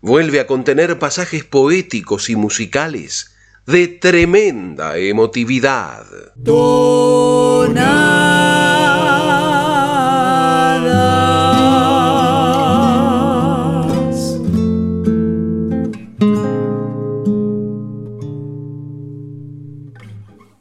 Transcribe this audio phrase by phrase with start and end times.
[0.00, 3.34] vuelve a contener pasajes poéticos y musicales
[3.66, 6.06] de tremenda emotividad.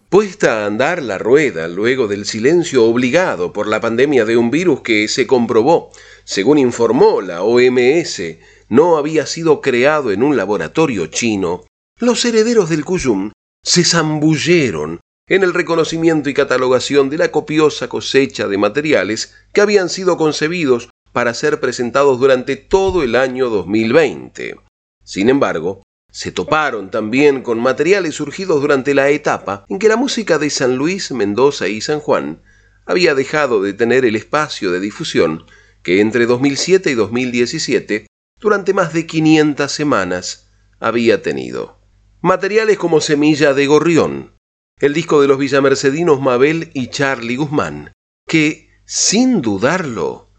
[0.10, 4.82] Puesta a andar la rueda luego del silencio obligado por la pandemia de un virus
[4.82, 5.92] que se comprobó,
[6.24, 8.22] según informó la OMS,
[8.70, 11.66] no había sido creado en un laboratorio chino,
[11.98, 13.32] los herederos del Cuyum
[13.64, 19.90] se zambulleron en el reconocimiento y catalogación de la copiosa cosecha de materiales que habían
[19.90, 24.56] sido concebidos para ser presentados durante todo el año 2020.
[25.04, 30.40] Sin embargo, se toparon también con materiales surgidos durante la etapa en que la música
[30.40, 32.42] de San Luis, Mendoza y San Juan
[32.86, 35.46] había dejado de tener el espacio de difusión
[35.84, 38.08] que entre 2007 y 2017,
[38.40, 41.80] durante más de 500 semanas, había tenido.
[42.22, 44.34] Materiales como Semilla de Gorrión,
[44.80, 47.94] el disco de los villamercedinos Mabel y Charlie Guzmán,
[48.28, 50.30] que, sin dudarlo,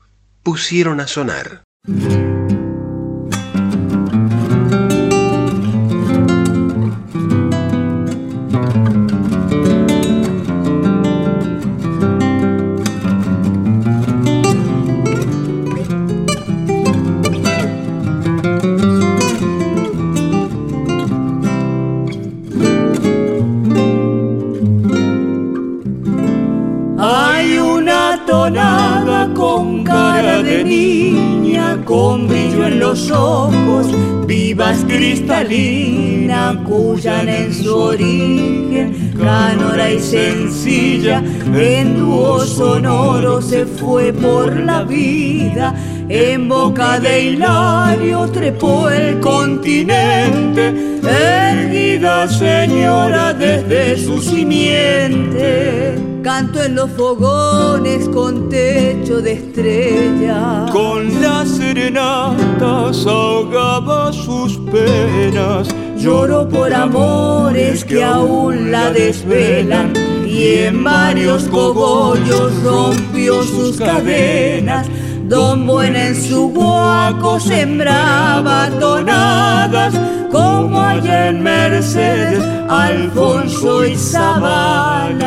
[0.43, 1.65] pusieron a sonar.
[37.71, 41.23] Su origen, canora y sencilla,
[41.55, 45.73] en dúo sonoro se fue por la vida.
[46.09, 56.91] En boca de Hilario trepó el continente, erguida señora desde su simiente Canto en los
[56.91, 60.67] fogones con techo de estrella.
[60.71, 65.70] Con las serenatas ahogaba sus penas.
[66.01, 69.93] Lloro por amores que aún la desvelan.
[70.27, 74.87] Y en varios cogollos rompió sus cadenas.
[75.29, 79.93] Don Buen en su guaco sembraba tonadas
[80.33, 85.21] como allá en Mercedes, Alfonso y Sabana.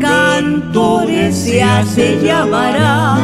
[0.00, 3.18] Cantores, se hace llamará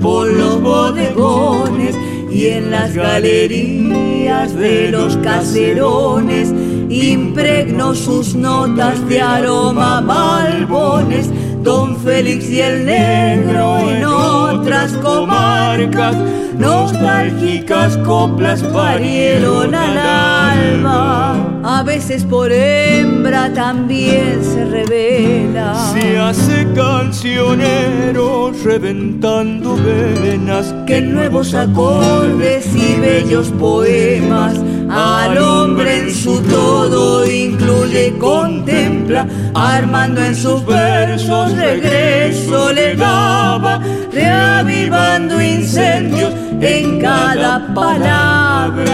[0.00, 1.96] por los bodegones
[2.30, 6.52] y en las galerías de los caserones
[6.90, 11.30] impregno sus notas de aroma balbones.
[11.62, 16.16] Don Félix y el negro en otras comarcas,
[16.56, 21.60] nostálgicas coplas parieron al alma.
[21.62, 25.74] A veces por hembra también se revela.
[25.92, 34.56] Se hace cancionero reventando venas, que nuevos acordes y bellos poemas
[34.90, 39.24] al hombre en su todo incluye, contempla,
[39.54, 43.80] armando en sus versos regreso le daba,
[44.12, 48.90] reavivando incendios en cada palabra.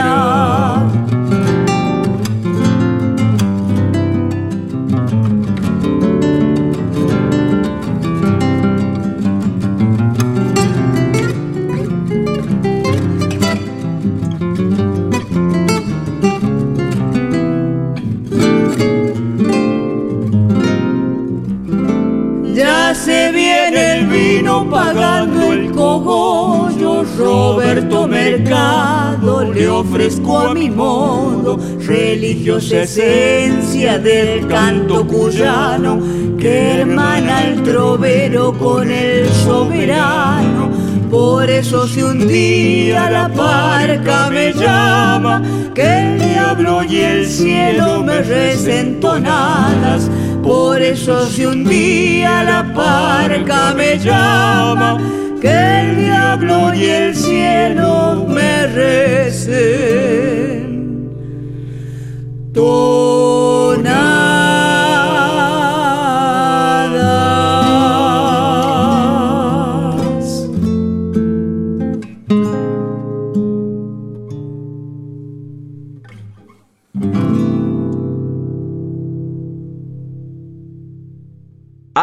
[24.64, 36.00] Pagando el cogollo, Roberto Mercado, le ofrezco a mi modo religiosa esencia del canto cuyano
[36.38, 40.85] que hermana el trovero con el soberano.
[41.11, 45.43] Por eso si un día la parca me llama,
[45.75, 50.11] que el diablo y el cielo me recen tonadas.
[50.43, 54.99] Por eso si un día la parca me llama,
[55.41, 59.87] que el diablo y el cielo me recen.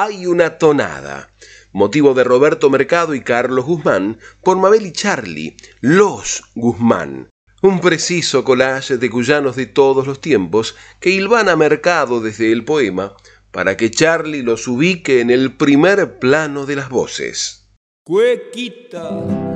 [0.06, 1.30] Hay una tonada.
[1.72, 7.30] Motivo de Roberto Mercado y Carlos Guzmán por Mabel y Charlie, Los Guzmán.
[7.62, 13.16] Un preciso collage de cuyanos de todos los tiempos que hilvana Mercado desde el poema
[13.52, 17.70] para que Charlie los ubique en el primer plano de las voces.
[18.04, 19.53] Cuequita.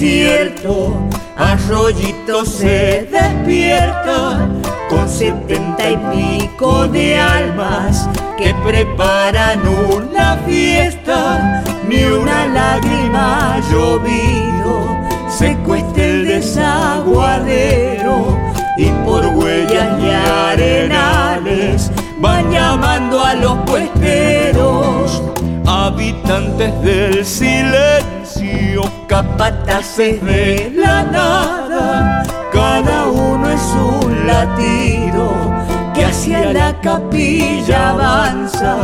[0.00, 0.96] Desierto,
[1.36, 4.48] Arroyito se despierta
[4.88, 8.08] con setenta y pico de almas
[8.38, 11.62] que preparan una fiesta.
[11.86, 14.96] Ni una lágrima ha llovido,
[15.28, 18.38] se cuesta el desaguadero
[18.78, 25.22] y por huellas y arenales van llamando a los puesteros
[25.66, 28.19] Habitantes del silencio,
[29.10, 32.22] capataces de la nada,
[32.52, 35.32] cada uno es un latido
[35.92, 38.76] que hacia la capilla avanza.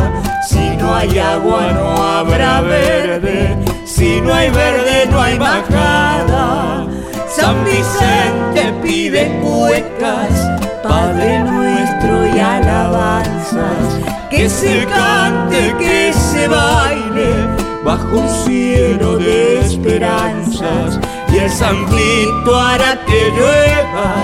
[0.49, 6.85] Si no hay agua no habrá verde, si no hay verde no hay bajada.
[7.29, 10.35] San Vicente pide cuecas,
[10.83, 13.81] Padre nuestro y alabanzas,
[14.29, 20.99] que se cante, que se baile bajo un cielo de esperanzas
[21.33, 24.15] y el sanglito hará que llueva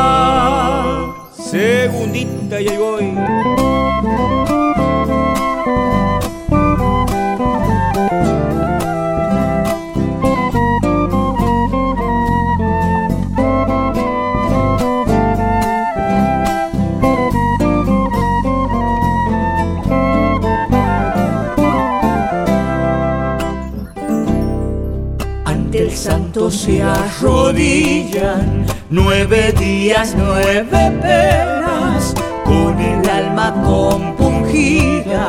[1.37, 3.74] segundita y ahí
[26.55, 32.15] se arrodillan nueve días, nueve penas,
[32.45, 35.29] con el alma compungida,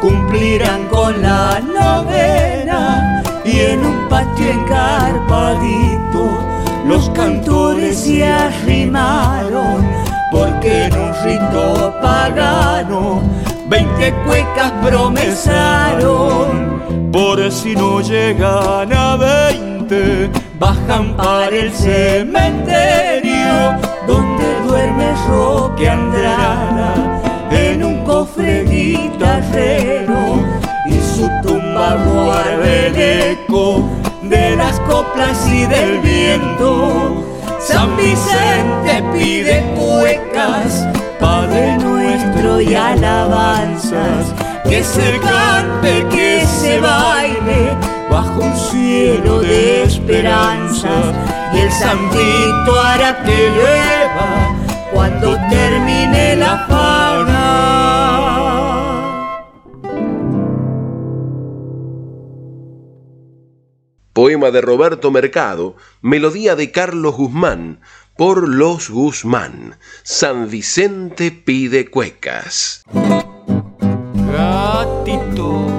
[0.00, 3.22] cumplirán con la novena.
[3.44, 6.38] Y en un patio encarpadito
[6.86, 9.86] los cantores se arrimaron
[10.30, 13.22] porque en un rito pagano
[13.68, 16.68] veinte cuecas promesaron.
[17.10, 26.94] Por si no llegan a 20, bajan para el cementerio donde duerme Roque Andrada
[27.50, 30.42] en un cofre guitarrero
[30.86, 33.88] y su tumba guarda el eco
[34.22, 37.24] de las coplas y del viento.
[37.60, 40.86] San Vicente pide cuecas,
[41.20, 44.34] Padre nuestro y alabanzas,
[44.68, 47.76] que se cante, que se baile
[48.10, 51.14] bajo un cielo de esperanzas
[51.54, 54.56] y el santito hará que llueva
[54.92, 57.68] cuando termine la farra.
[64.12, 67.80] Poema de Roberto Mercado, melodía de Carlos Guzmán,
[68.16, 69.76] por Los Guzmán.
[70.02, 72.82] San Vicente pide cuecas.
[74.32, 75.77] gatito.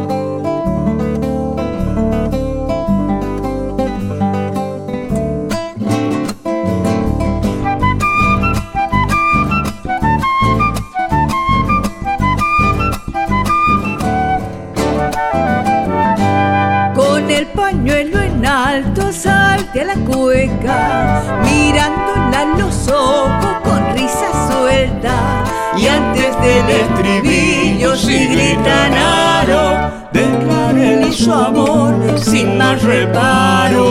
[19.69, 25.43] Salte a la cueca, mirándola los ojos con risa suelta.
[25.77, 33.85] Y antes del estribillo, si gritan aro, declaren su amor sin más reparos.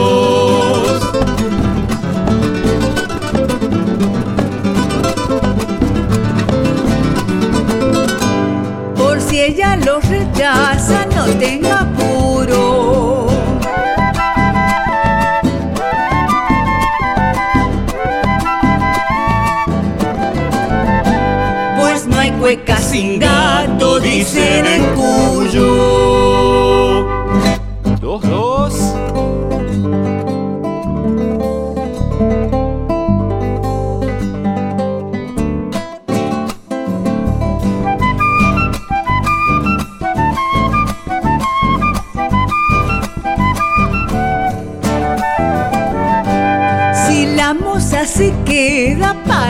[8.97, 12.98] Por si ella los rechaza, no tenga apuro.
[22.39, 26.28] Cueca sin gato, dicen en Cuyo.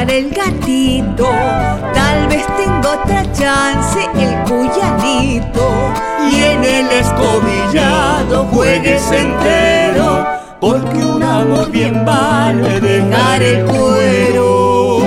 [0.08, 1.28] El gatito,
[1.94, 5.92] tal vez tenga otra chance el cuyanito.
[6.30, 10.26] Y en el escobillado juegues entero,
[10.60, 15.02] porque un amor bien vale dejar el cuero.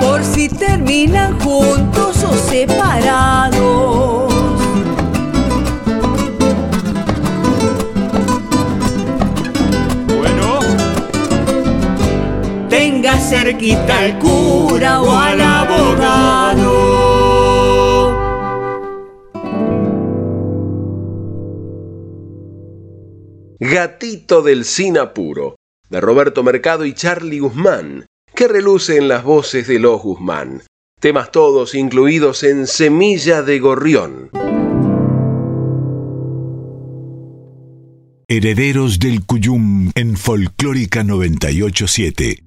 [0.00, 3.87] Por si terminan juntos o separados.
[13.28, 16.98] Cerquita al cura o al abogado.
[23.60, 25.56] Gatito del Sinapuro,
[25.90, 30.62] de Roberto Mercado y Charlie Guzmán, que reluce en las voces de los Guzmán.
[30.98, 34.30] Temas todos incluidos en Semilla de Gorrión.
[38.30, 42.42] Herederos del Cuyum en Folclórica 987.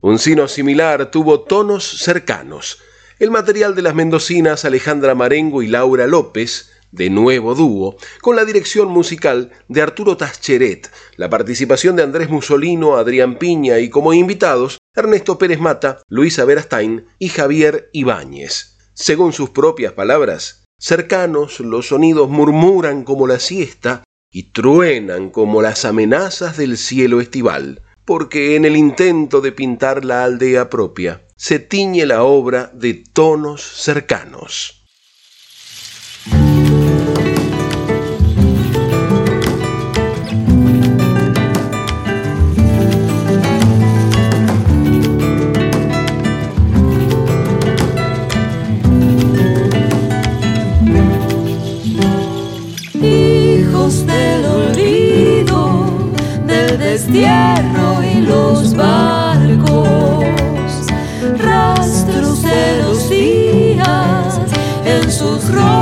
[0.00, 2.78] Un sino similar tuvo tonos cercanos.
[3.18, 8.46] El material de las mendocinas Alejandra Marengo y Laura López, de nuevo dúo, con la
[8.46, 14.78] dirección musical de Arturo Tascheret, la participación de Andrés Musolino, Adrián Piña y como invitados
[14.96, 18.78] Ernesto Pérez Mata, Luisa Verastain y Javier Ibáñez.
[18.94, 25.84] Según sus propias palabras, cercanos los sonidos murmuran como la siesta y truenan como las
[25.84, 32.06] amenazas del cielo estival, porque en el intento de pintar la aldea propia se tiñe
[32.06, 34.77] la obra de tonos cercanos.
[56.98, 59.86] Destierro y los barcos,
[61.38, 64.40] rastros de los días
[64.84, 65.77] en sus rostros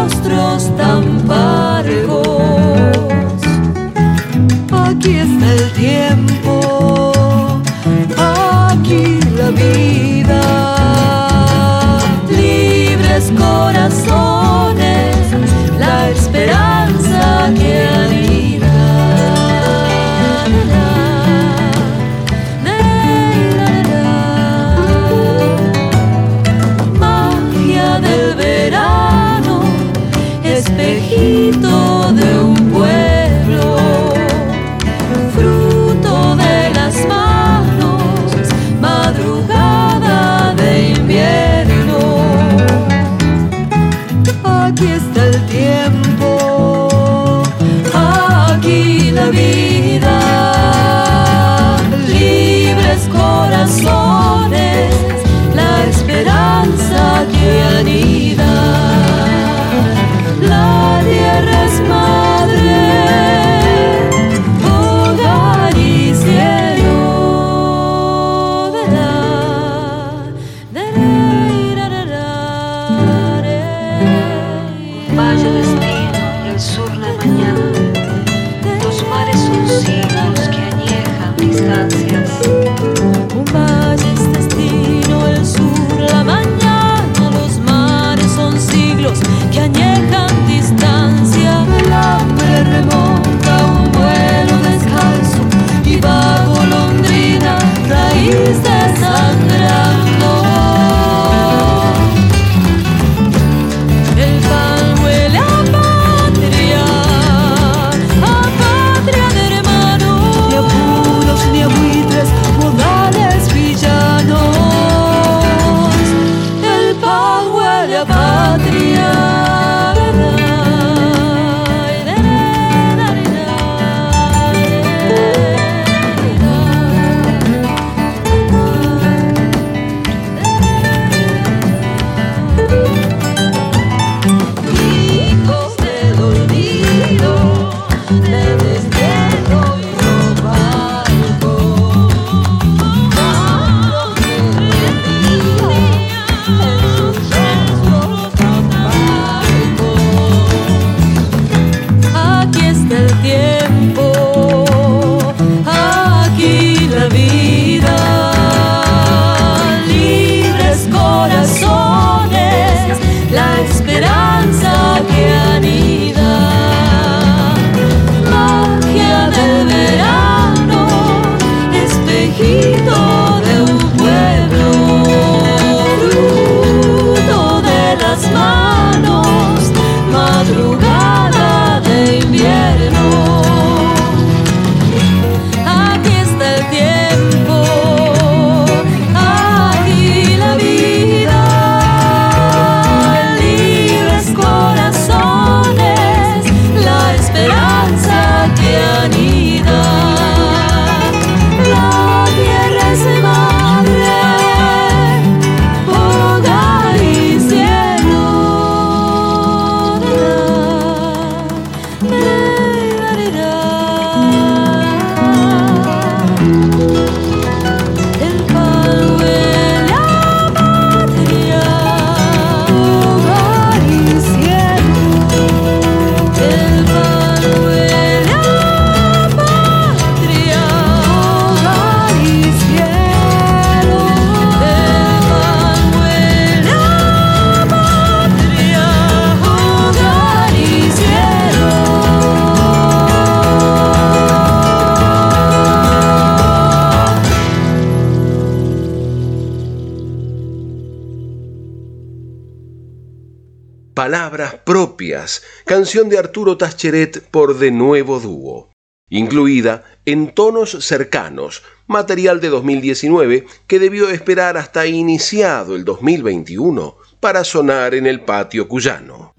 [255.87, 258.71] canción de Arturo Tascheret por De Nuevo Dúo,
[259.09, 267.45] incluida en tonos cercanos, material de 2019 que debió esperar hasta iniciado el 2021 para
[267.45, 269.33] sonar en el patio cuyano.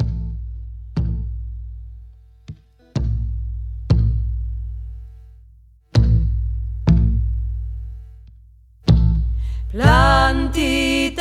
[9.70, 11.18] Plantita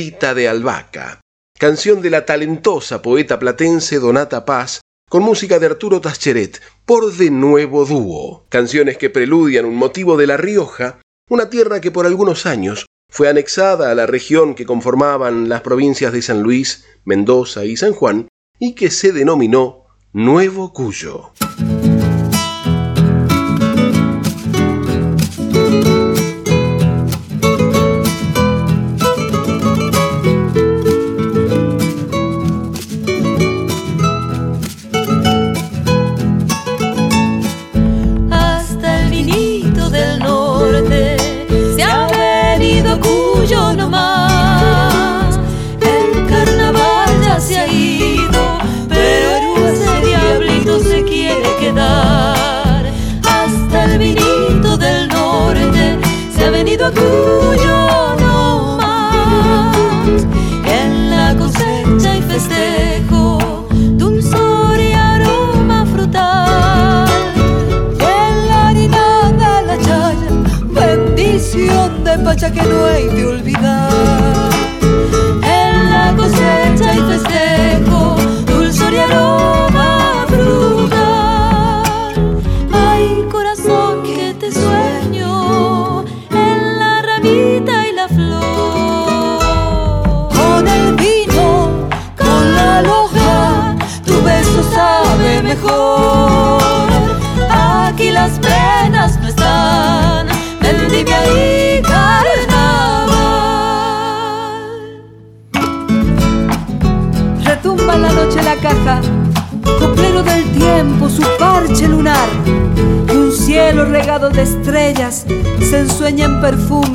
[0.00, 1.20] De Albahaca,
[1.58, 7.30] canción de la talentosa poeta platense Donata Paz, con música de Arturo Tascheret, por De
[7.30, 8.46] Nuevo Dúo.
[8.48, 13.28] Canciones que preludian un motivo de La Rioja, una tierra que por algunos años fue
[13.28, 18.28] anexada a la región que conformaban las provincias de San Luis, Mendoza y San Juan,
[18.58, 19.84] y que se denominó
[20.14, 21.29] Nuevo Cuyo.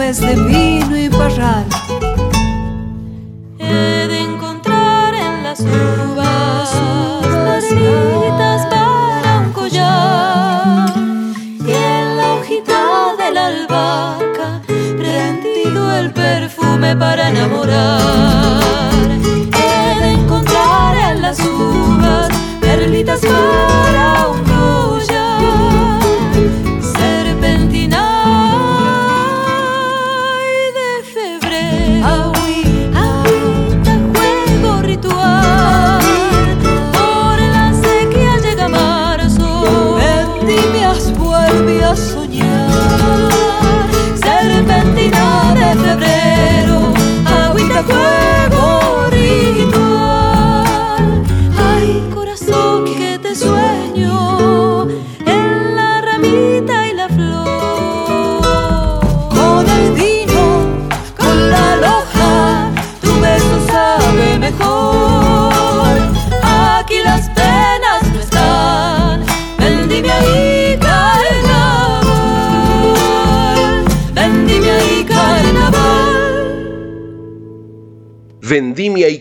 [0.06, 0.55] aves de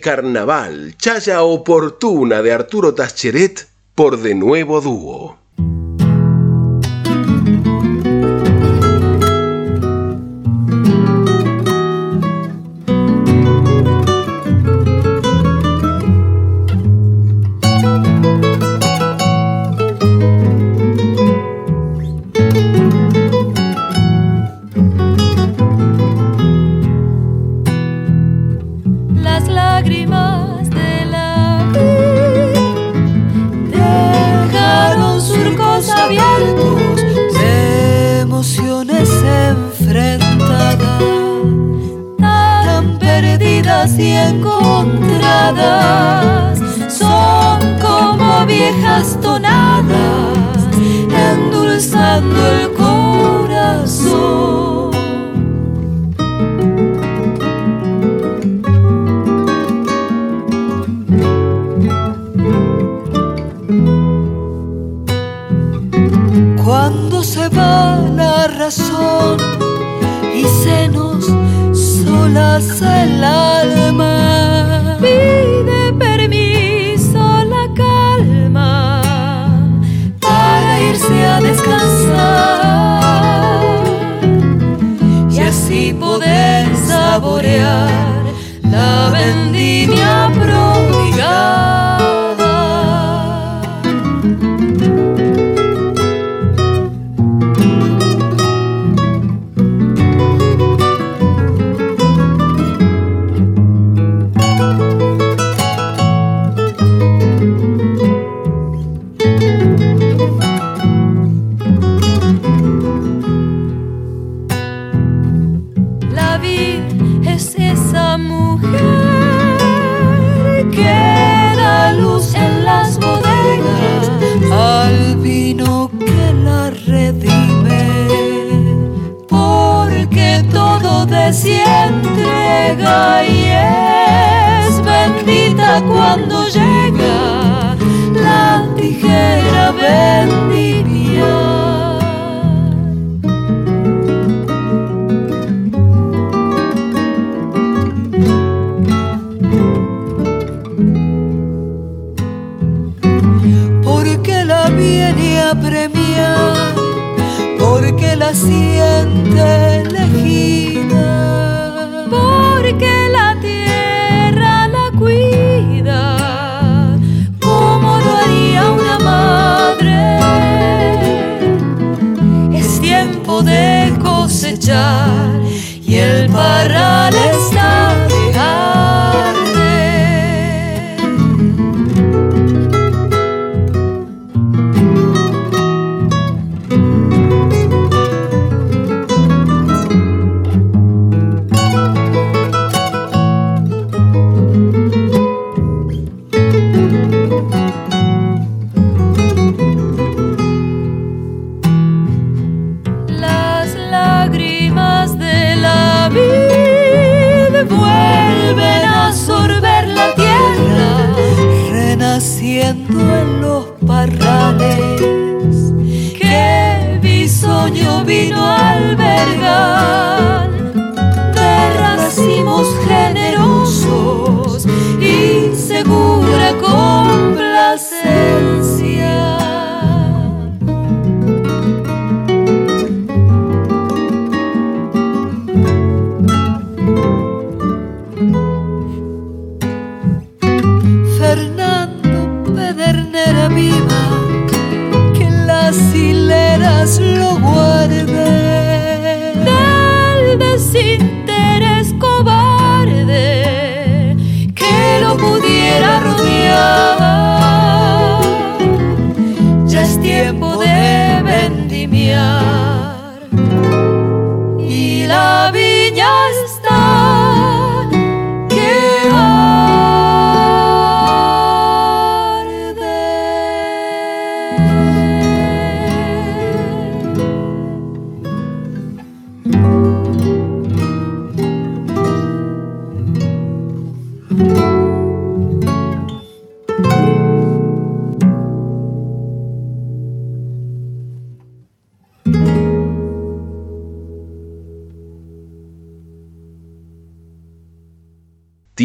[0.04, 5.43] Carnaval, chaya oportuna de Arturo Tascheret por De Nuevo Dúo.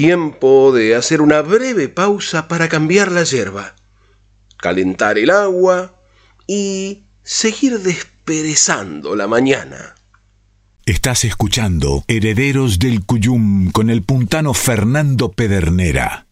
[0.10, 3.76] Tiempo de hacer una breve pausa para cambiar la hierba,
[4.58, 6.02] calentar el agua
[6.48, 9.94] y seguir desperezando la mañana.
[10.88, 16.26] Estás escuchando Herederos del Cuyum con el puntano Fernando Pedernera.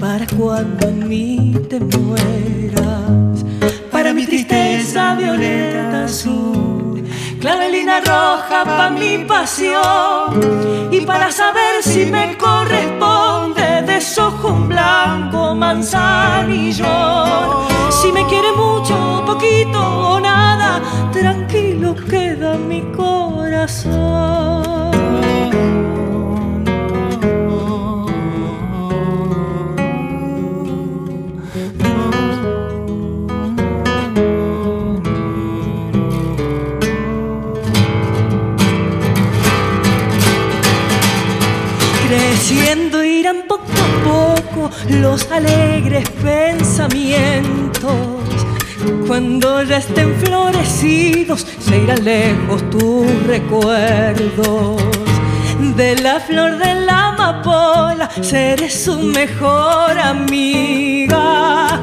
[0.00, 3.44] para cuando en mí te mueras.
[3.90, 7.04] Para mi tristeza violeta azul,
[7.40, 10.90] clavelina roja para mi pasión.
[10.90, 16.86] Y para saber si me corresponde, desojo un blanco manzanillo.
[17.90, 24.24] Si me quiere mucho, poquito o nada, tranquilo queda mi corazón.
[45.04, 47.92] Los alegres pensamientos.
[49.06, 54.82] Cuando ya estén florecidos, se irán lejos tus recuerdos.
[55.76, 61.80] De la flor de la amapola, seré su mejor amiga.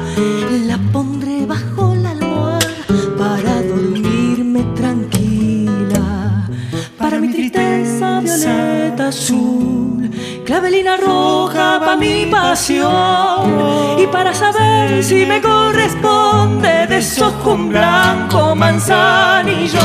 [10.52, 13.98] Clavelina roja para mi pasión.
[13.98, 19.80] Y para saber si me corresponde, desojo un blanco manzanillón.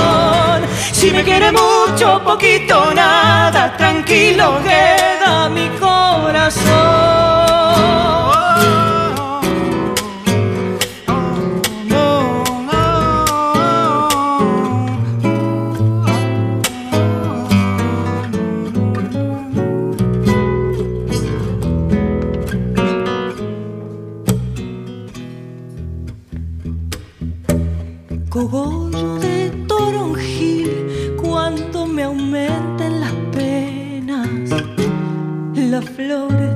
[0.91, 5.69] Si me quiere mucho, poquito, nada, tranquilo queda mi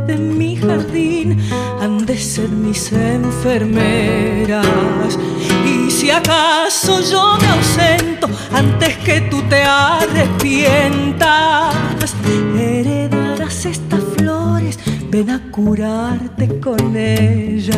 [0.08, 1.38] de mi jardín
[1.82, 4.65] han de ser mis enfermeras.
[5.65, 11.75] Y si acaso yo me ausento antes que tú te arrepientas,
[12.58, 17.77] heredarás estas flores, ven a curarte con ellas.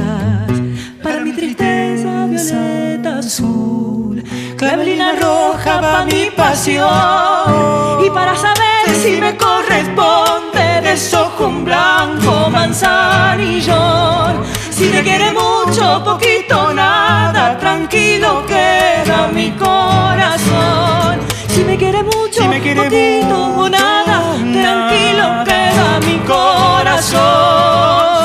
[1.02, 4.24] Para mi tristeza, violeta azul,
[4.58, 8.06] clavelina roja va mi pasión.
[8.06, 10.53] Y para saber si me corresponde,
[10.94, 14.34] desojo un blanco manzanillón.
[14.70, 21.20] Si me quiere mucho, poquito, nada, tranquilo queda mi corazón.
[21.48, 25.44] Si me quiere mucho, Si me quiere poquito, mucho, nada, tranquilo nada.
[25.44, 27.18] queda mi Si me corazón.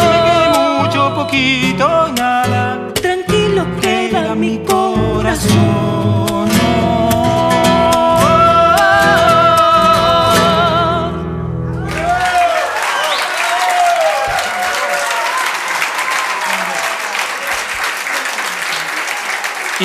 [0.02, 1.86] quiere mucho, poquito,
[2.18, 2.78] nada.
[3.00, 5.97] Tranquilo queda mi corazón.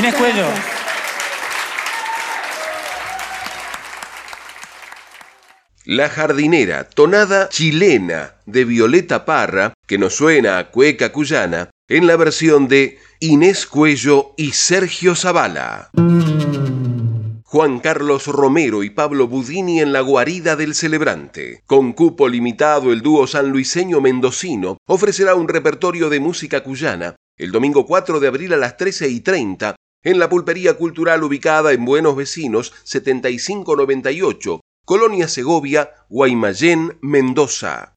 [0.04, 0.48] Inés Cuello.
[5.86, 12.18] La jardinera, tonada chilena de Violeta Parra, que nos suena a cueca cuyana, en la
[12.18, 15.92] versión de Inés Cuello y Sergio Zavala.
[17.46, 21.62] Juan Carlos Romero y Pablo Budini en la guarida del celebrante.
[21.66, 27.86] Con cupo limitado, el dúo sanluiseño mendocino ofrecerá un repertorio de música cuyana el domingo
[27.86, 32.16] 4 de abril a las 13 y 30 en la pulpería cultural ubicada en Buenos
[32.16, 37.96] Vecinos 7598, Colonia Segovia, Guaymallén, Mendoza.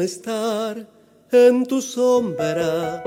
[0.00, 0.86] Estar
[1.32, 3.02] en tu sombra,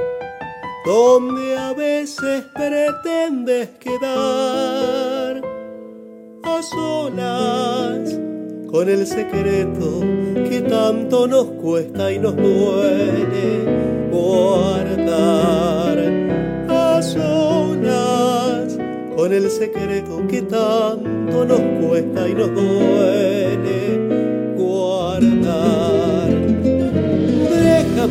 [0.85, 5.41] donde a veces pretendes quedar
[6.43, 8.19] a solas
[8.69, 10.01] con el secreto
[10.49, 15.97] que tanto nos cuesta y nos duele guardar.
[16.67, 18.77] A solas
[19.15, 23.50] con el secreto que tanto nos cuesta y nos duele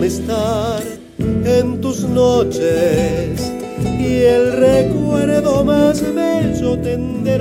[0.02, 0.82] Estar
[1.18, 3.52] en tus noches
[4.00, 7.36] y el recuerdo más bello tendrás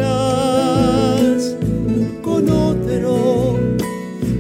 [2.22, 3.58] con otro.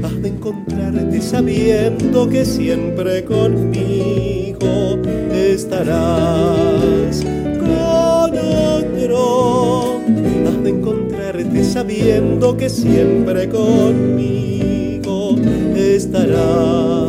[0.03, 4.99] Has de encontrarte sabiendo que siempre conmigo
[5.33, 7.23] estarás
[7.59, 10.01] con otro.
[10.47, 15.35] Has de encontrarte sabiendo que siempre conmigo
[15.75, 17.08] estarás.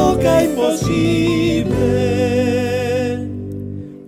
[0.00, 1.88] Boca imposible.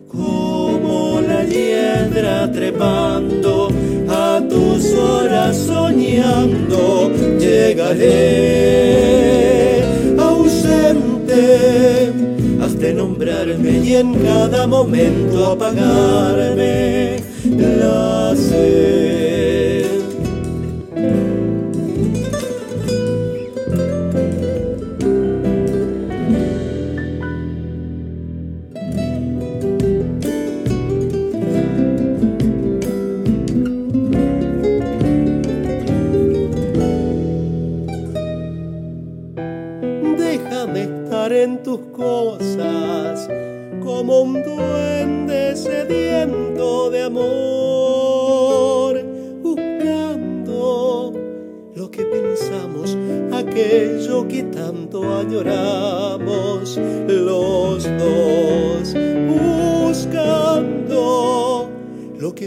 [0.09, 3.69] Como la hiedra trepando
[4.09, 8.13] a tus horas soñando, llegaré
[10.19, 11.43] ausente.
[12.63, 19.12] Has de nombrarme y en cada momento apagarme la sed.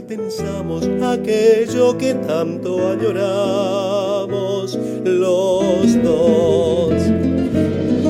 [0.08, 6.94] Pensamos, aquello que tanto añoramos los dos.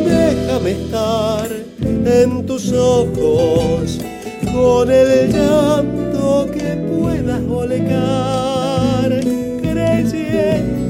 [0.06, 1.50] Déjame estar
[1.82, 4.00] en tus ojos
[4.54, 9.22] con el llanto que puedas volcar,
[9.62, 10.84] creyendo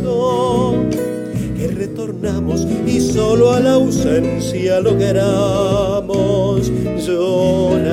[1.58, 7.85] que retornamos y solo a la ausencia logramos llorar.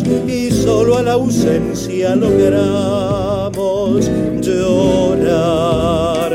[0.00, 6.34] Y solo a la ausencia logramos llorar.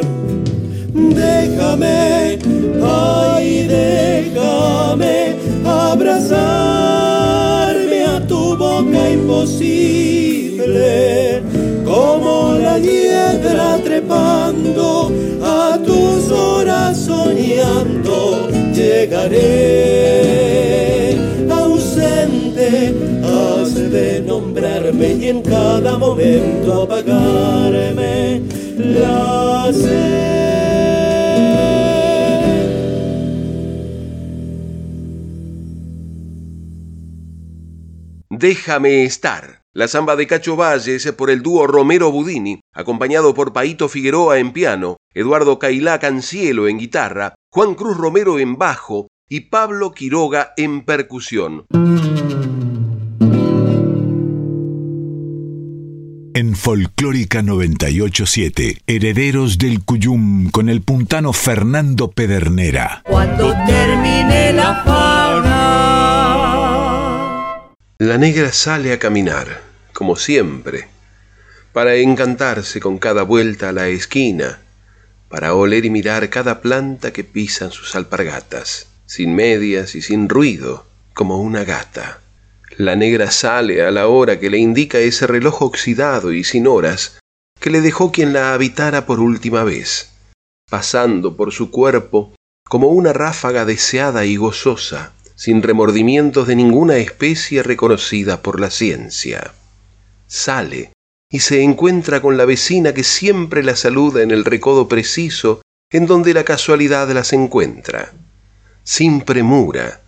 [0.94, 2.38] Déjame,
[2.84, 5.36] ay, déjame
[5.66, 6.46] abrazarme
[8.06, 10.62] a tu boca imposible,
[11.84, 15.12] como la hiedra trepando
[15.44, 20.47] a tus horas soñando, llegaré
[25.48, 28.42] cada momento apagarme
[28.78, 30.28] la sed.
[38.30, 39.62] Déjame estar.
[39.74, 44.52] La samba de Cacho Valles por el dúo Romero Budini, acompañado por Paito Figueroa en
[44.52, 50.84] piano, Eduardo Cailá Cancielo en guitarra, Juan Cruz Romero en bajo y Pablo Quiroga en
[50.84, 51.66] percusión.
[56.38, 63.02] En Folclórica 987, Herederos del Cuyum con el puntano Fernando Pedernera.
[63.06, 65.56] Cuando termine la fauna.
[67.98, 69.64] La negra sale a caminar,
[69.94, 70.90] como siempre,
[71.74, 74.60] para encantarse con cada vuelta a la esquina,
[75.30, 80.86] para oler y mirar cada planta que pisan sus alpargatas, sin medias y sin ruido,
[81.16, 82.20] como una gata.
[82.78, 87.18] La negra sale a la hora que le indica ese reloj oxidado y sin horas
[87.60, 90.12] que le dejó quien la habitara por última vez,
[90.70, 92.36] pasando por su cuerpo
[92.70, 99.54] como una ráfaga deseada y gozosa, sin remordimientos de ninguna especie reconocida por la ciencia.
[100.28, 100.92] Sale
[101.32, 106.06] y se encuentra con la vecina que siempre la saluda en el recodo preciso en
[106.06, 108.14] donde la casualidad las encuentra,
[108.84, 110.02] sin premura,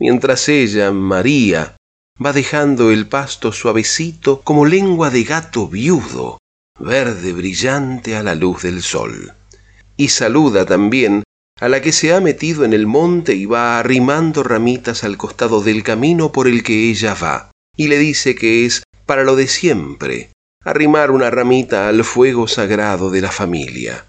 [0.00, 1.76] mientras ella, María,
[2.24, 6.38] va dejando el pasto suavecito como lengua de gato viudo,
[6.78, 9.32] verde brillante a la luz del sol.
[9.96, 11.22] Y saluda también
[11.60, 15.60] a la que se ha metido en el monte y va arrimando ramitas al costado
[15.60, 19.48] del camino por el que ella va, y le dice que es para lo de
[19.48, 20.30] siempre,
[20.64, 24.04] arrimar una ramita al fuego sagrado de la familia.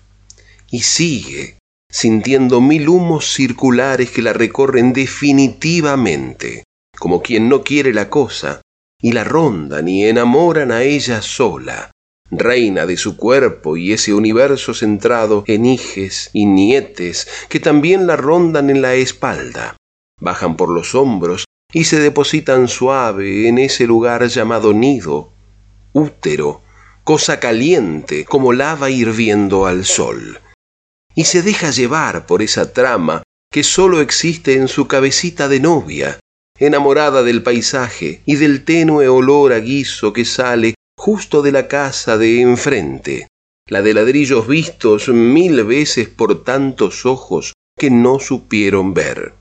[0.69, 1.57] Y sigue,
[1.91, 6.63] sintiendo mil humos circulares que la recorren definitivamente,
[6.99, 8.61] como quien no quiere la cosa,
[9.01, 11.91] y la rondan y enamoran a ella sola,
[12.29, 18.15] reina de su cuerpo y ese universo centrado en hijes y nietes que también la
[18.15, 19.77] rondan en la espalda,
[20.19, 25.31] bajan por los hombros y se depositan suave en ese lugar llamado nido,
[25.93, 26.61] útero,
[27.03, 30.39] cosa caliente como lava hirviendo al sol,
[31.15, 36.19] y se deja llevar por esa trama que sólo existe en su cabecita de novia,
[36.59, 42.17] enamorada del paisaje y del tenue olor a guiso que sale justo de la casa
[42.17, 43.27] de enfrente,
[43.67, 49.33] la de ladrillos vistos mil veces por tantos ojos que no supieron ver.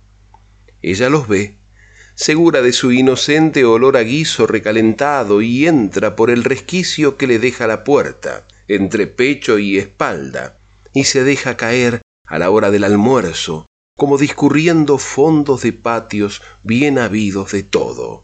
[0.81, 1.57] Ella los ve,
[2.15, 7.39] segura de su inocente olor a guiso recalentado, y entra por el resquicio que le
[7.39, 10.57] deja la puerta, entre pecho y espalda,
[10.93, 13.67] y se deja caer a la hora del almuerzo,
[13.99, 18.23] como discurriendo fondos de patios bien habidos de todo.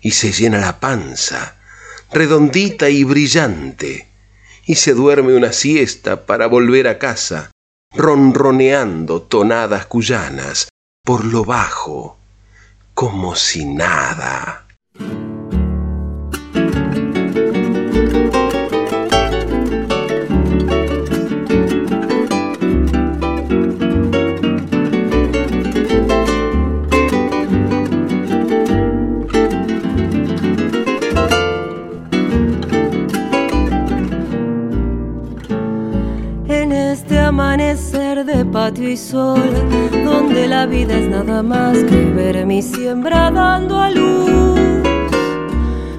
[0.00, 1.54] Y se llena la panza,
[2.10, 4.08] redondita y brillante,
[4.66, 7.52] y se duerme una siesta para volver a casa,
[7.94, 10.68] ronroneando tonadas cuyanas
[11.04, 12.16] por lo bajo,
[12.92, 14.66] como si nada.
[38.62, 39.50] Patio y sol,
[40.04, 44.60] donde la vida es nada más que ver mi siembra dando a luz.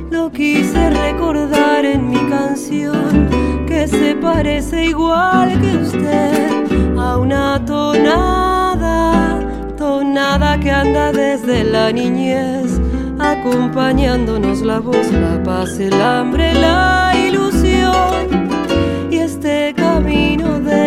[0.09, 3.28] Lo quise recordar en mi canción,
[3.68, 9.41] que se parece igual que usted a una tonada,
[9.78, 12.80] tonada que anda desde la niñez,
[13.20, 18.43] acompañándonos la voz, la paz, el hambre, la ilusión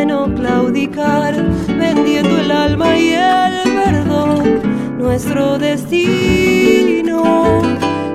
[0.07, 1.35] no claudicar,
[1.79, 4.63] vendiendo el alma y el perdón,
[4.99, 7.23] nuestro destino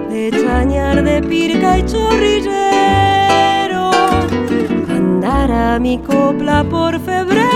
[0.09, 3.91] de chañar de pirca y chorrillero,
[4.87, 7.49] Cantará mi copla por febrero,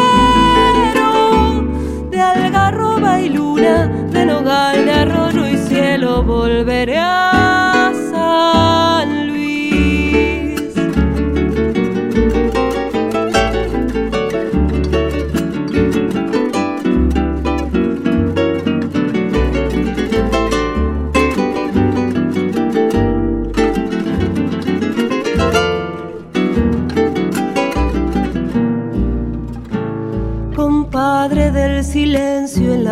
[2.10, 7.45] de algarroba y luna, de nogal, de arroyo y cielo, volveré a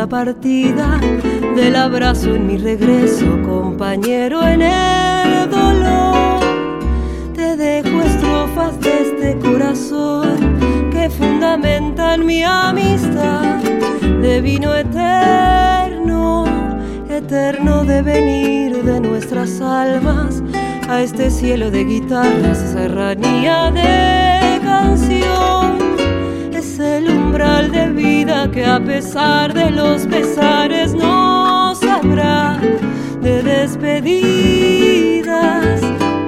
[0.04, 1.00] la partida,
[1.56, 6.42] del abrazo en mi regreso, compañero en el dolor.
[7.34, 13.62] Te dejo estrofas de este corazón que fundamentan mi amistad
[14.22, 16.48] de vino eterno,
[17.10, 20.44] eterno devenir de nuestras almas
[20.90, 25.78] a este cielo de guitarras, serranía de canción.
[26.54, 27.93] Es el umbral de
[28.26, 32.58] que a pesar de los pesares no sabrá
[33.22, 34.22] de despedidas,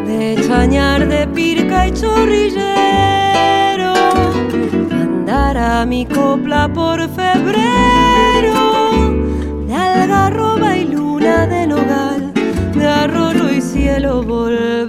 [0.06, 3.94] de chañar de pirca y chorrillero.
[4.92, 8.54] Andará mi copla por febrero,
[9.66, 12.34] de algarroba y luna de nogal,
[12.74, 14.85] de arroyo y cielo volveré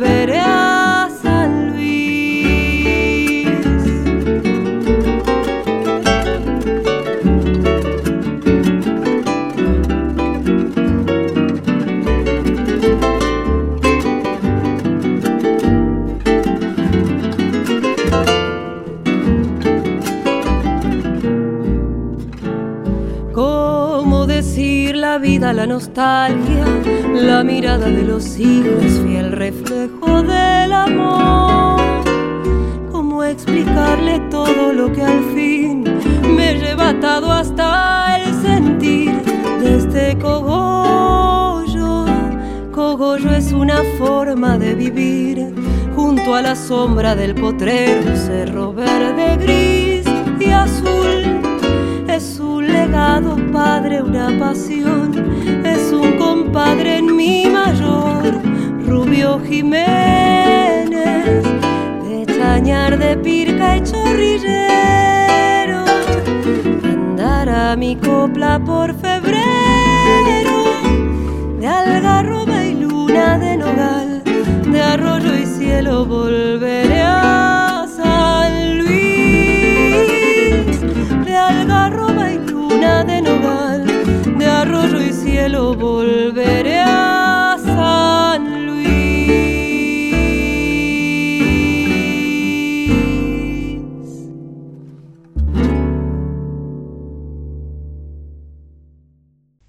[25.97, 31.81] la mirada de los hijos, fiel reflejo del amor?
[32.93, 35.85] ¿Cómo explicarle todo lo que al fin
[36.37, 39.13] me lleva atado hasta el sentir
[39.61, 42.05] de este cogollo?
[42.73, 45.55] Cogollo es una forma de vivir
[45.95, 49.66] junto a la sombra del potrero, cerro verde, gris
[53.53, 55.13] padre, una pasión.
[55.65, 58.23] Es un compadre en mi mayor,
[58.87, 59.85] Rubio Jiménez,
[62.05, 65.85] de chañar de pirca y chorrillero.
[66.85, 69.41] Andará mi copla por febrero,
[71.61, 74.23] de algarroba y luna de nogal,
[74.73, 77.66] de arroyo y cielo volveré a
[85.55, 88.87] volveré a San Luis.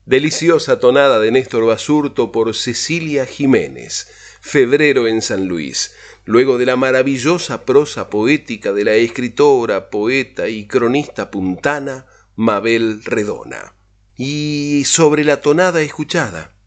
[0.06, 4.08] Deliciosa tonada de Néstor Basurto por Cecilia Jiménez,
[4.42, 10.66] Febrero en San Luis, luego de la maravillosa prosa poética de la escritora, poeta y
[10.66, 13.77] cronista puntana Mabel Redona.
[14.18, 16.58] Y sobre la tonada escuchada,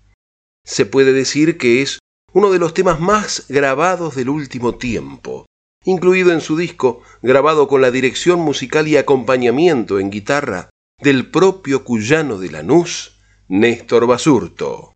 [0.64, 1.98] se puede decir que es
[2.32, 5.46] uno de los temas más grabados del último tiempo,
[5.84, 10.70] incluido en su disco, grabado con la dirección musical y acompañamiento en guitarra
[11.02, 13.16] del propio cuyano de Lanús,
[13.48, 14.92] Néstor Basurto.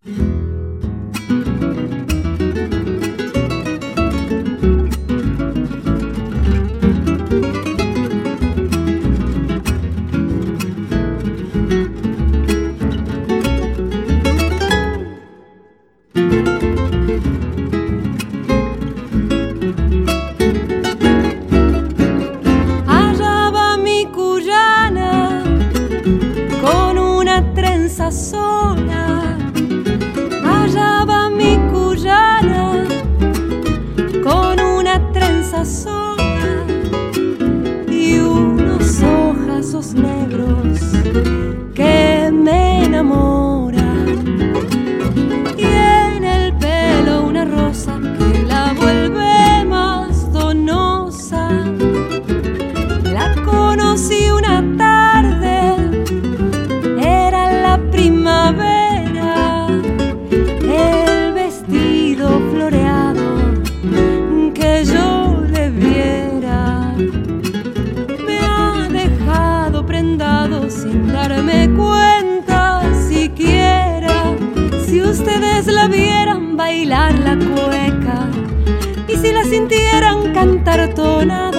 [80.74, 81.53] cartona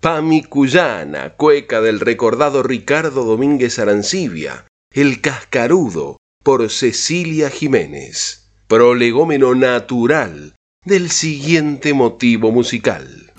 [0.00, 10.54] Pamicuyana, cueca del recordado Ricardo Domínguez Arancibia, El Cascarudo, por Cecilia Jiménez, prolegómeno natural
[10.86, 13.30] del siguiente motivo musical.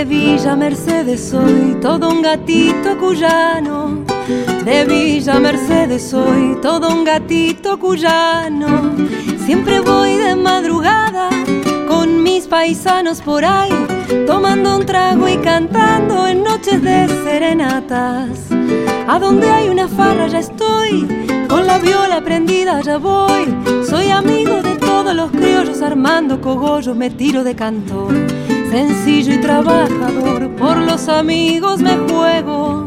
[0.00, 3.98] De Villa Mercedes soy todo un gatito cuyano.
[4.64, 8.94] De Villa Mercedes soy todo un gatito cuyano.
[9.44, 11.28] Siempre voy de madrugada
[11.86, 13.74] con mis paisanos por ahí,
[14.26, 18.48] tomando un trago y cantando en noches de serenatas.
[19.06, 21.06] A donde hay una farra ya estoy,
[21.46, 23.54] con la viola prendida ya voy.
[23.86, 28.14] Soy amigo de todos los criollos armando cogollos, me tiro de cantor
[28.70, 32.86] sencillo y trabajador, por los amigos me juego.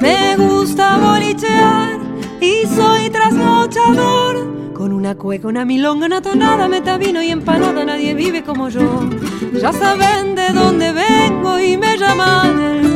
[0.00, 1.98] Me gusta bolichear
[2.40, 4.72] y soy trasnochador.
[4.74, 9.00] Con una cueca, una milonga, una tonada, metavino y empanada, nadie vive como yo.
[9.58, 12.93] Ya saben de dónde vengo y me llaman el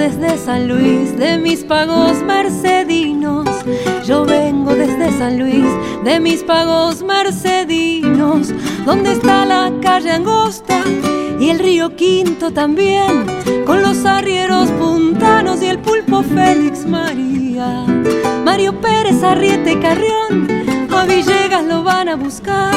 [0.00, 3.46] desde San Luis, de mis pagos mercedinos.
[4.06, 5.66] Yo vengo desde San Luis,
[6.04, 8.48] de mis pagos mercedinos.
[8.86, 10.82] Donde está la calle angosta
[11.38, 13.26] y el río Quinto también,
[13.66, 17.84] con los arrieros puntanos y el pulpo Félix María.
[18.42, 20.48] Mario Pérez, Arriete Carrión,
[20.90, 22.74] a Villegas lo van a buscar.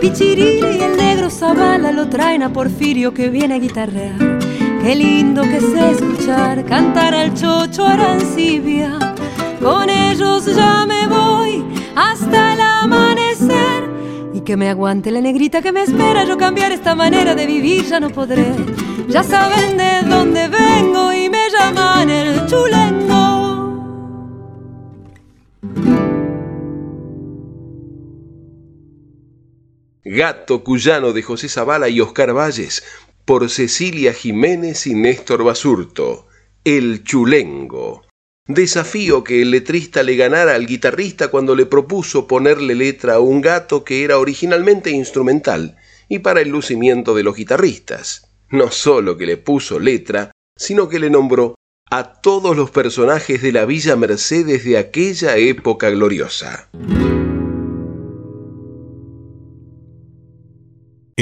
[0.00, 4.49] Pichirili y el negro Zavala lo traen a Porfirio que viene a guitarrear.
[4.82, 8.98] Qué lindo que sé escuchar cantar al chocho arancibia.
[9.60, 11.62] Con ellos ya me voy
[11.94, 13.90] hasta el amanecer.
[14.32, 16.24] Y que me aguante la negrita que me espera.
[16.24, 18.54] Yo cambiar esta manera de vivir ya no podré.
[19.08, 23.20] Ya saben de dónde vengo y me llaman el chulengo.
[30.02, 32.82] Gato Cuyano de José Zavala y Oscar Valles
[33.30, 36.26] por Cecilia Jiménez y Néstor Basurto,
[36.64, 38.02] El Chulengo.
[38.48, 43.40] Desafío que el letrista le ganara al guitarrista cuando le propuso ponerle letra a un
[43.40, 45.76] gato que era originalmente instrumental
[46.08, 48.26] y para el lucimiento de los guitarristas.
[48.50, 51.54] No solo que le puso letra, sino que le nombró
[51.88, 56.68] a todos los personajes de la Villa Mercedes de aquella época gloriosa.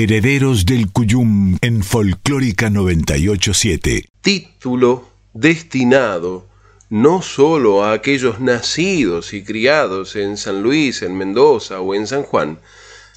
[0.01, 4.05] Herederos del Cuyum en Folclórica 987.
[4.20, 6.46] Título destinado
[6.88, 12.22] no solo a aquellos nacidos y criados en San Luis, en Mendoza o en San
[12.22, 12.61] Juan,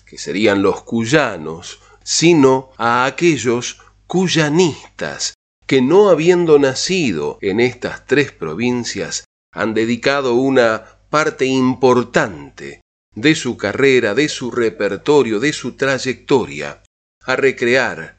[0.07, 3.77] que serían los cuyanos, sino a aquellos
[4.07, 5.35] cuyanistas
[5.67, 12.81] que no habiendo nacido en estas tres provincias han dedicado una parte importante
[13.15, 16.81] de su carrera, de su repertorio, de su trayectoria,
[17.25, 18.17] a recrear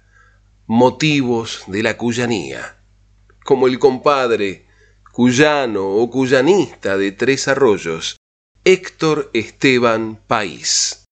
[0.66, 2.76] motivos de la cuyanía,
[3.44, 4.66] como el compadre
[5.12, 8.16] cuyano o cuyanista de Tres Arroyos,
[8.64, 11.04] Héctor Esteban País.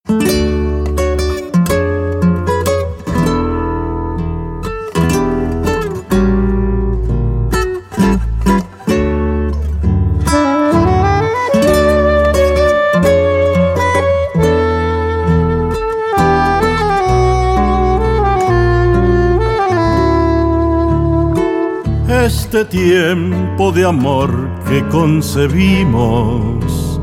[22.60, 24.30] Este tiempo de amor
[24.68, 27.00] que concebimos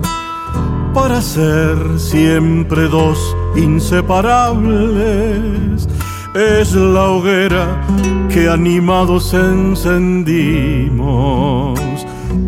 [0.94, 3.18] para ser siempre dos
[3.56, 5.90] inseparables.
[6.36, 7.82] Es la hoguera
[8.30, 11.80] que animados encendimos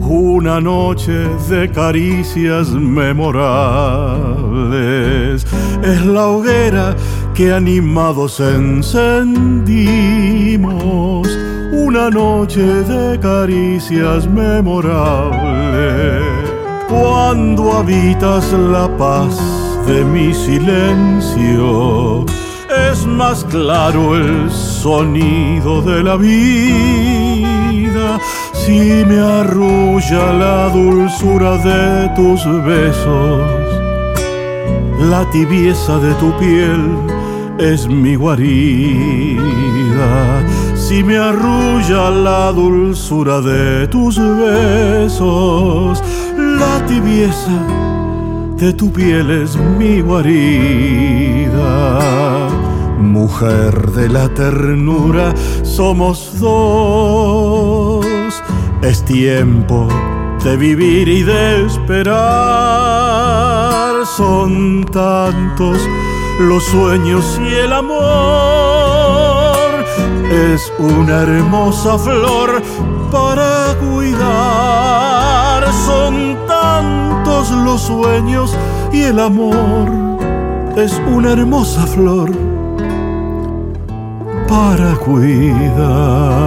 [0.01, 5.47] una noche de caricias memorables.
[5.82, 6.95] Es la hoguera
[7.34, 11.38] que animados encendimos
[11.89, 16.21] una noche de caricias memorable.
[16.87, 19.35] Cuando habitas la paz
[19.87, 22.25] de mi silencio,
[22.91, 27.49] es más claro el sonido de la vida
[28.53, 33.41] Si me arrulla la dulzura de tus besos,
[35.09, 36.99] la tibieza de tu piel
[37.57, 39.39] es mi guarida.
[40.89, 46.01] Si me arrulla la dulzura de tus besos,
[46.35, 47.59] la tibieza
[48.57, 51.59] de tu piel es mi guarida.
[52.97, 58.03] Mujer de la ternura, somos dos.
[58.81, 59.87] Es tiempo
[60.43, 62.17] de vivir y de esperar.
[64.17, 65.77] Son tantos
[66.39, 68.88] los sueños y el amor.
[70.31, 72.61] Es una hermosa flor
[73.11, 75.63] para cuidar.
[75.85, 78.55] Son tantos los sueños
[78.91, 79.89] y el amor.
[80.75, 82.31] Es una hermosa flor
[84.47, 86.39] para cuidar.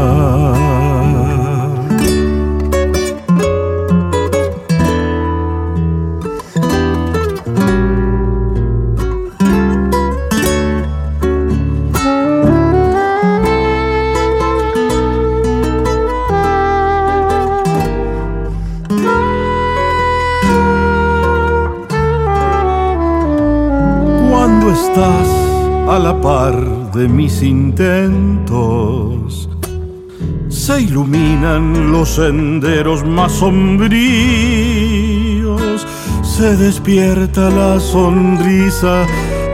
[26.12, 29.48] De mis intentos,
[30.48, 33.96] se iluminan los senderos más sombríos,
[36.22, 39.06] se despierta la sonrisa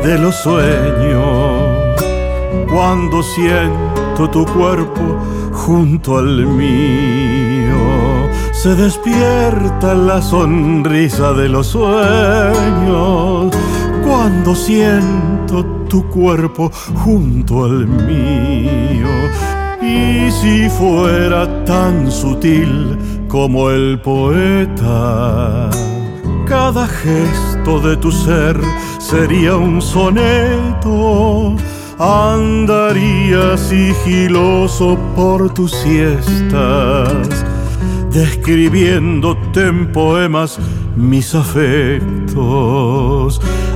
[0.02, 2.02] de los sueños.
[2.68, 5.00] Cuando siento tu cuerpo
[5.52, 13.54] junto al mío, se despierta la sonrisa de los sueños.
[14.04, 15.27] Cuando siento
[15.88, 19.08] tu cuerpo junto al mío.
[19.80, 25.70] Y si fuera tan sutil como el poeta,
[26.46, 28.60] cada gesto de tu ser
[28.98, 31.56] sería un soneto.
[31.98, 37.44] Andaría sigiloso por tus siestas,
[38.12, 40.60] describiéndote en poemas
[40.96, 42.10] mis afectos.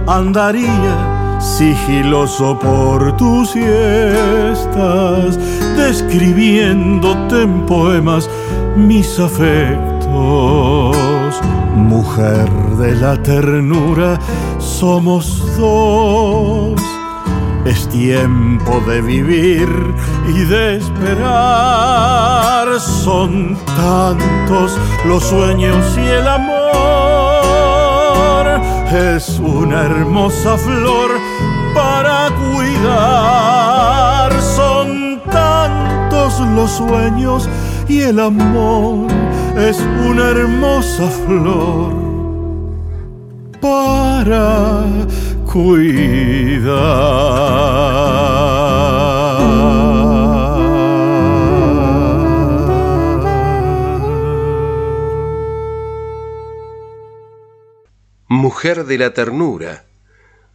[0.07, 1.12] Andaría
[1.43, 5.39] sigiloso por tus siestas,
[5.77, 8.31] describiéndote en poemas
[8.77, 9.83] mis afectos.
[11.75, 14.19] Mujer de la ternura,
[14.59, 16.81] somos dos.
[17.65, 19.69] Es tiempo de vivir
[20.29, 22.69] y de esperar.
[22.81, 24.77] Son tantos
[25.07, 26.63] los sueños y el amor.
[28.93, 31.12] Es una hermosa flor
[32.83, 34.33] cuidar.
[34.41, 37.49] Son tantos los sueños
[37.89, 39.11] y el amor.
[39.57, 39.79] Es
[40.09, 41.93] una hermosa flor
[43.61, 44.83] para
[58.29, 59.85] Mujer de la Ternura,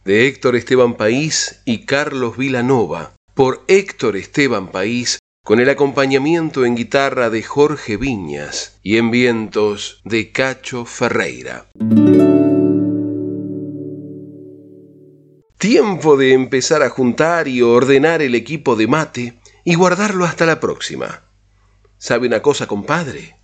[0.08, 6.76] de Héctor Esteban País y Carlos Vilanova, por Héctor Esteban País, con el acompañamiento en
[6.76, 11.66] guitarra de Jorge Viñas y en vientos de Cacho Ferreira.
[15.58, 20.58] Tiempo de empezar a juntar y ordenar el equipo de mate y guardarlo hasta la
[20.58, 21.24] próxima.
[21.98, 23.36] ¿Sabe una cosa, compadre?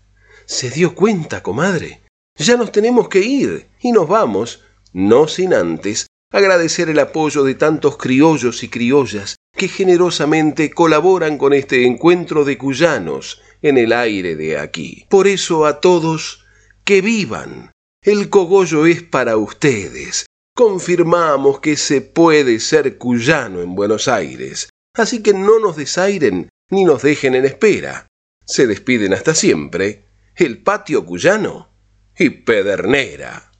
[0.46, 2.00] ¿Se dio cuenta, comadre?
[2.38, 4.62] Ya nos tenemos que ir y nos vamos,
[4.94, 11.52] no sin antes agradecer el apoyo de tantos criollos y criollas que generosamente colaboran con
[11.52, 15.06] este encuentro de cuyanos en el aire de aquí.
[15.08, 16.44] Por eso a todos,
[16.82, 17.70] que vivan.
[18.02, 20.26] El cogollo es para ustedes.
[20.56, 24.68] Confirmamos que se puede ser cuyano en Buenos Aires.
[24.92, 28.08] Así que no nos desairen ni nos dejen en espera.
[28.44, 30.04] Se despiden hasta siempre
[30.34, 31.70] el patio cuyano
[32.18, 33.52] y Pedernera.